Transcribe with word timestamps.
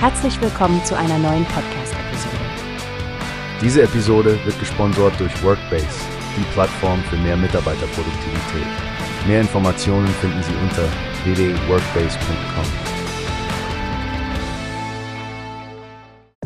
Herzlich 0.00 0.40
willkommen 0.40 0.84
zu 0.84 0.96
einer 0.96 1.18
neuen 1.18 1.44
Podcast-Episode. 1.46 2.36
Diese 3.60 3.82
Episode 3.82 4.38
wird 4.44 4.56
gesponsert 4.60 5.18
durch 5.18 5.42
Workbase, 5.42 5.88
die 6.36 6.44
Plattform 6.52 7.02
für 7.10 7.16
mehr 7.16 7.36
Mitarbeiterproduktivität. 7.36 8.66
Mehr 9.26 9.40
Informationen 9.40 10.06
finden 10.06 10.40
Sie 10.44 10.52
unter 10.62 10.84
www.workbase.com. 11.24 12.64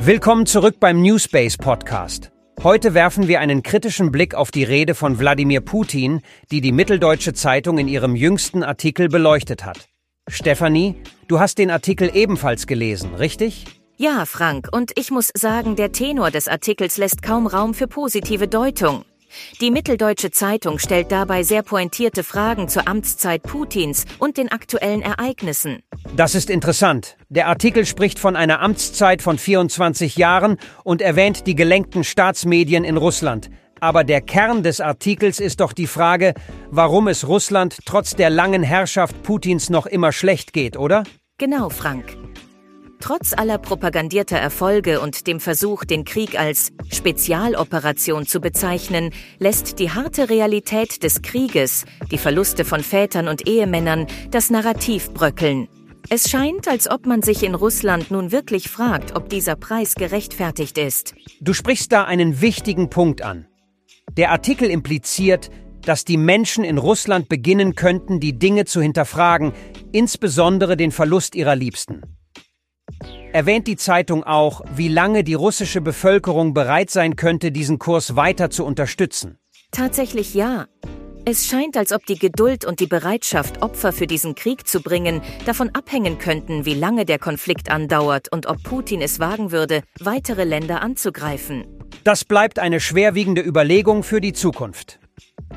Willkommen 0.00 0.46
zurück 0.46 0.76
beim 0.80 1.02
Newspace 1.02 1.58
Podcast. 1.58 2.32
Heute 2.62 2.94
werfen 2.94 3.28
wir 3.28 3.40
einen 3.40 3.62
kritischen 3.62 4.10
Blick 4.10 4.34
auf 4.34 4.50
die 4.50 4.64
Rede 4.64 4.94
von 4.94 5.18
Wladimir 5.18 5.60
Putin, 5.60 6.22
die 6.50 6.62
die 6.62 6.72
Mitteldeutsche 6.72 7.34
Zeitung 7.34 7.76
in 7.76 7.88
ihrem 7.88 8.16
jüngsten 8.16 8.62
Artikel 8.62 9.10
beleuchtet 9.10 9.66
hat. 9.66 9.91
Stefanie, 10.34 10.96
du 11.28 11.40
hast 11.40 11.58
den 11.58 11.70
Artikel 11.70 12.10
ebenfalls 12.14 12.66
gelesen, 12.66 13.14
richtig? 13.14 13.66
Ja, 13.96 14.24
Frank, 14.26 14.68
und 14.72 14.92
ich 14.98 15.10
muss 15.10 15.30
sagen, 15.34 15.76
der 15.76 15.92
Tenor 15.92 16.30
des 16.30 16.48
Artikels 16.48 16.96
lässt 16.96 17.22
kaum 17.22 17.46
Raum 17.46 17.74
für 17.74 17.86
positive 17.86 18.48
Deutung. 18.48 19.04
Die 19.60 19.70
Mitteldeutsche 19.70 20.30
Zeitung 20.30 20.78
stellt 20.78 21.12
dabei 21.12 21.42
sehr 21.42 21.62
pointierte 21.62 22.22
Fragen 22.22 22.68
zur 22.68 22.88
Amtszeit 22.88 23.42
Putins 23.42 24.04
und 24.18 24.36
den 24.36 24.50
aktuellen 24.50 25.02
Ereignissen. 25.02 25.82
Das 26.16 26.34
ist 26.34 26.50
interessant. 26.50 27.16
Der 27.28 27.48
Artikel 27.48 27.86
spricht 27.86 28.18
von 28.18 28.36
einer 28.36 28.60
Amtszeit 28.60 29.22
von 29.22 29.38
24 29.38 30.16
Jahren 30.16 30.58
und 30.84 31.02
erwähnt 31.02 31.46
die 31.46 31.54
gelenkten 31.54 32.04
Staatsmedien 32.04 32.84
in 32.84 32.96
Russland. 32.96 33.50
Aber 33.80 34.04
der 34.04 34.20
Kern 34.20 34.62
des 34.62 34.80
Artikels 34.80 35.40
ist 35.40 35.60
doch 35.60 35.72
die 35.72 35.88
Frage, 35.88 36.34
warum 36.72 37.06
es 37.06 37.28
Russland 37.28 37.78
trotz 37.84 38.16
der 38.16 38.30
langen 38.30 38.62
Herrschaft 38.62 39.22
Putins 39.22 39.70
noch 39.70 39.86
immer 39.86 40.10
schlecht 40.10 40.52
geht, 40.52 40.76
oder? 40.76 41.04
Genau, 41.38 41.68
Frank. 41.68 42.16
Trotz 42.98 43.34
aller 43.34 43.58
propagandierter 43.58 44.38
Erfolge 44.38 45.00
und 45.00 45.26
dem 45.26 45.38
Versuch, 45.38 45.84
den 45.84 46.04
Krieg 46.04 46.38
als 46.38 46.72
Spezialoperation 46.90 48.26
zu 48.26 48.40
bezeichnen, 48.40 49.10
lässt 49.38 49.80
die 49.80 49.90
harte 49.90 50.30
Realität 50.30 51.02
des 51.02 51.20
Krieges, 51.20 51.84
die 52.10 52.18
Verluste 52.18 52.64
von 52.64 52.80
Vätern 52.80 53.28
und 53.28 53.46
Ehemännern, 53.46 54.06
das 54.30 54.50
Narrativ 54.50 55.12
bröckeln. 55.12 55.68
Es 56.08 56.30
scheint, 56.30 56.68
als 56.68 56.88
ob 56.88 57.06
man 57.06 57.22
sich 57.22 57.42
in 57.42 57.54
Russland 57.54 58.10
nun 58.10 58.32
wirklich 58.32 58.68
fragt, 58.68 59.14
ob 59.14 59.28
dieser 59.28 59.56
Preis 59.56 59.94
gerechtfertigt 59.94 60.78
ist. 60.78 61.14
Du 61.40 61.52
sprichst 61.52 61.92
da 61.92 62.04
einen 62.04 62.40
wichtigen 62.40 62.88
Punkt 62.88 63.22
an. 63.22 63.46
Der 64.16 64.30
Artikel 64.30 64.68
impliziert, 64.68 65.50
dass 65.84 66.04
die 66.04 66.16
Menschen 66.16 66.64
in 66.64 66.78
Russland 66.78 67.28
beginnen 67.28 67.74
könnten, 67.74 68.20
die 68.20 68.38
Dinge 68.38 68.64
zu 68.64 68.80
hinterfragen, 68.80 69.52
insbesondere 69.92 70.76
den 70.76 70.92
Verlust 70.92 71.34
ihrer 71.34 71.56
Liebsten. 71.56 72.02
Erwähnt 73.32 73.66
die 73.66 73.76
Zeitung 73.76 74.24
auch, 74.24 74.62
wie 74.76 74.88
lange 74.88 75.24
die 75.24 75.34
russische 75.34 75.80
Bevölkerung 75.80 76.54
bereit 76.54 76.90
sein 76.90 77.16
könnte, 77.16 77.50
diesen 77.50 77.78
Kurs 77.78 78.14
weiter 78.14 78.50
zu 78.50 78.64
unterstützen? 78.64 79.38
Tatsächlich 79.70 80.34
ja. 80.34 80.66
Es 81.24 81.46
scheint, 81.46 81.76
als 81.76 81.92
ob 81.92 82.04
die 82.04 82.18
Geduld 82.18 82.64
und 82.64 82.80
die 82.80 82.86
Bereitschaft, 82.86 83.62
Opfer 83.62 83.92
für 83.92 84.08
diesen 84.08 84.34
Krieg 84.34 84.66
zu 84.66 84.82
bringen, 84.82 85.22
davon 85.46 85.70
abhängen 85.70 86.18
könnten, 86.18 86.66
wie 86.66 86.74
lange 86.74 87.06
der 87.06 87.20
Konflikt 87.20 87.70
andauert 87.70 88.30
und 88.32 88.46
ob 88.46 88.62
Putin 88.64 89.00
es 89.00 89.20
wagen 89.20 89.52
würde, 89.52 89.82
weitere 90.00 90.44
Länder 90.44 90.82
anzugreifen. 90.82 91.64
Das 92.02 92.24
bleibt 92.24 92.58
eine 92.58 92.80
schwerwiegende 92.80 93.40
Überlegung 93.40 94.02
für 94.02 94.20
die 94.20 94.32
Zukunft. 94.32 94.98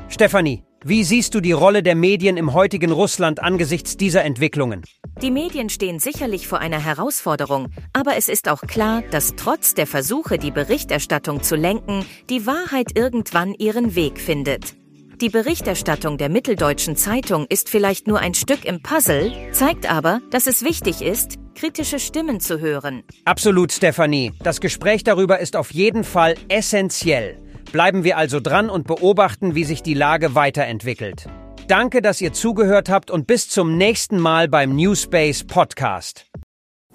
Stefanie, 0.08 0.62
wie 0.84 1.02
siehst 1.02 1.34
du 1.34 1.40
die 1.40 1.52
Rolle 1.52 1.82
der 1.82 1.96
Medien 1.96 2.36
im 2.36 2.54
heutigen 2.54 2.92
Russland 2.92 3.42
angesichts 3.42 3.96
dieser 3.96 4.24
Entwicklungen? 4.24 4.82
Die 5.20 5.30
Medien 5.30 5.68
stehen 5.68 5.98
sicherlich 5.98 6.46
vor 6.46 6.60
einer 6.60 6.78
Herausforderung, 6.78 7.68
aber 7.92 8.16
es 8.16 8.28
ist 8.28 8.48
auch 8.48 8.62
klar, 8.62 9.02
dass 9.10 9.34
trotz 9.36 9.74
der 9.74 9.86
Versuche, 9.86 10.38
die 10.38 10.50
Berichterstattung 10.52 11.42
zu 11.42 11.56
lenken, 11.56 12.04
die 12.30 12.46
Wahrheit 12.46 12.96
irgendwann 12.96 13.52
ihren 13.54 13.94
Weg 13.94 14.20
findet. 14.20 14.74
Die 15.20 15.30
Berichterstattung 15.30 16.18
der 16.18 16.28
Mitteldeutschen 16.28 16.94
Zeitung 16.94 17.46
ist 17.48 17.68
vielleicht 17.68 18.06
nur 18.06 18.20
ein 18.20 18.34
Stück 18.34 18.64
im 18.64 18.82
Puzzle, 18.82 19.32
zeigt 19.52 19.90
aber, 19.90 20.20
dass 20.30 20.46
es 20.46 20.62
wichtig 20.62 21.00
ist, 21.00 21.36
kritische 21.54 21.98
Stimmen 21.98 22.38
zu 22.38 22.60
hören. 22.60 23.02
Absolut, 23.24 23.72
Stefanie. 23.72 24.32
Das 24.42 24.60
Gespräch 24.60 25.02
darüber 25.02 25.40
ist 25.40 25.56
auf 25.56 25.72
jeden 25.72 26.04
Fall 26.04 26.34
essentiell. 26.48 27.38
Bleiben 27.72 28.04
wir 28.04 28.16
also 28.16 28.40
dran 28.40 28.70
und 28.70 28.86
beobachten, 28.86 29.54
wie 29.54 29.64
sich 29.64 29.82
die 29.82 29.94
Lage 29.94 30.34
weiterentwickelt. 30.34 31.28
Danke, 31.68 32.00
dass 32.00 32.20
ihr 32.20 32.32
zugehört 32.32 32.88
habt 32.88 33.10
und 33.10 33.26
bis 33.26 33.48
zum 33.48 33.76
nächsten 33.76 34.18
Mal 34.18 34.48
beim 34.48 34.76
Newspace 34.76 35.44
Podcast. 35.44 36.26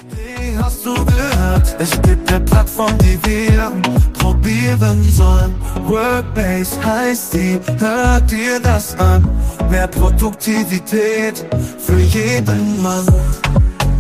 Wie 0.10 0.58
hast 0.58 0.86
du 0.86 0.94
gehört? 0.94 1.76
Es 1.78 2.02
gibt 2.02 2.32
eine 2.32 2.44
Plattform, 2.46 2.98
die 3.00 3.20
wir 3.26 3.72
probieren 4.14 5.04
sollen. 5.04 5.54
Workbase 5.86 6.84
heißt 6.84 7.34
die, 7.34 7.60
hört 7.78 8.32
dir 8.32 8.60
das 8.62 8.98
an. 8.98 9.28
Mehr 9.70 9.88
Produktivität 9.88 11.46
für 11.78 12.00
jeden 12.00 12.82
Mann. 12.82 13.06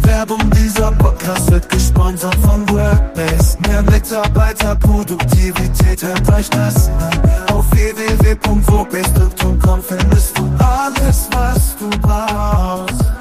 Werbung 0.03 0.49
dieser 0.51 0.91
Podcast 0.93 1.51
wird 1.51 1.69
gesponsert 1.69 2.35
von 2.35 2.67
Workbase. 2.69 3.57
Mehr 3.67 3.81
Mitarbeiterproduktivität, 3.83 4.91
hört 6.03 6.31
euch 6.31 6.50
das. 6.50 6.89
Auf 7.51 7.69
www.workbase.com 7.72 9.81
findest 9.81 10.38
du 10.38 10.47
alles, 10.59 11.28
was 11.31 11.75
du 11.78 11.89
brauchst. 12.00 13.20